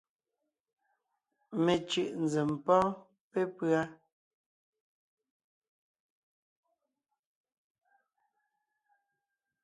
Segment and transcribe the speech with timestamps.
[1.63, 2.91] Mencʉ̀ʼ nzèm pɔ́ɔn
[3.31, 3.81] pépʉ́a: